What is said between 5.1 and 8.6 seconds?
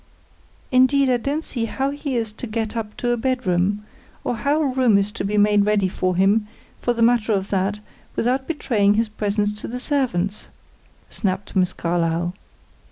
to be made ready for him, for the matter of that, without